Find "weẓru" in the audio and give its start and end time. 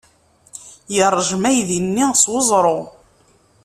2.31-2.79